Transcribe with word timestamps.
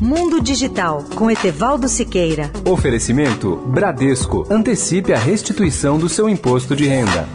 Mundo 0.00 0.40
Digital 0.40 1.04
com 1.14 1.30
Etevaldo 1.30 1.88
Siqueira. 1.88 2.50
Oferecimento 2.64 3.56
Bradesco. 3.56 4.46
Antecipe 4.50 5.12
a 5.12 5.18
restituição 5.18 5.98
do 5.98 6.08
seu 6.08 6.28
imposto 6.28 6.74
de 6.74 6.86
renda. 6.86 7.28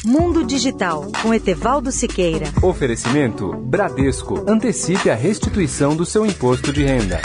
Mundo 0.08 0.46
Digital 0.46 1.12
com 1.22 1.34
Etevaldo 1.34 1.92
Siqueira. 1.92 2.48
Oferecimento 2.64 3.52
Bradesco. 3.52 4.42
Antecipe 4.50 5.10
a 5.10 5.16
restituição 5.16 5.98
do 5.98 6.06
seu 6.06 6.26
imposto 6.26 6.72
de 6.72 6.82
renda. 6.82 7.20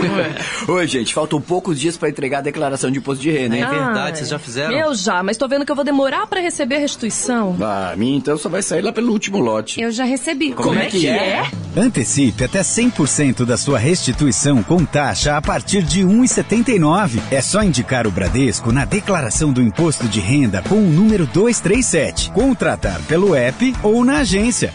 Oi, 0.68 0.86
gente, 0.86 1.14
faltam 1.14 1.40
poucos 1.40 1.78
dias 1.78 1.96
para 1.96 2.08
entregar 2.08 2.38
a 2.38 2.42
declaração 2.42 2.90
de 2.90 2.98
imposto 2.98 3.22
de 3.22 3.30
renda, 3.30 3.56
hein? 3.56 3.62
É 3.62 3.68
verdade, 3.68 4.18
vocês 4.18 4.30
já 4.30 4.38
fizeram? 4.38 4.74
Eu 4.74 4.94
já, 4.94 5.22
mas 5.22 5.36
tô 5.36 5.46
vendo 5.48 5.64
que 5.64 5.72
eu 5.72 5.76
vou 5.76 5.84
demorar 5.84 6.26
para 6.26 6.40
receber 6.40 6.76
a 6.76 6.78
restituição. 6.78 7.56
Ah, 7.60 7.90
a 7.92 7.96
minha 7.96 8.16
então 8.16 8.36
só 8.36 8.48
vai 8.48 8.62
sair 8.62 8.82
lá 8.82 8.92
pelo 8.92 9.12
último 9.12 9.38
lote. 9.38 9.80
Eu 9.80 9.90
já 9.90 10.04
recebi. 10.04 10.52
Como, 10.52 10.78
é 10.78 10.86
que 10.86 11.06
é? 11.06 11.44
Antecipe 11.76 12.44
até 12.44 12.60
100% 12.60 13.44
da 13.44 13.56
sua 13.56 13.78
restituição 13.78 14.62
com 14.62 14.84
taxa 14.84 15.36
a 15.36 15.42
partir 15.42 15.82
de 15.82 16.02
1,79. 16.02 17.20
É 17.30 17.40
só 17.40 17.62
indicar 17.62 18.06
o 18.06 18.10
Bradesco 18.10 18.72
na 18.72 18.84
declaração 18.84 19.52
do 19.52 19.62
imposto 19.62 20.08
de 20.08 20.20
renda 20.20 20.62
com 20.68 20.76
o 20.76 20.90
número 20.90 21.26
237. 21.26 22.30
Contratar 22.32 23.00
pelo 23.02 23.34
app 23.34 23.74
ou 23.82 24.04
na 24.04 24.18
agência. 24.18 24.72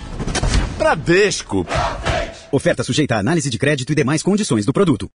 Bradesco. 0.77 1.65
Oferta 2.55 2.85
sujeita 2.85 3.17
à 3.17 3.19
análise 3.19 3.49
de 3.49 3.57
crédito 3.57 3.91
e 3.91 3.95
demais 3.95 4.23
condições 4.23 4.65
do 4.65 4.71
produto. 4.71 5.11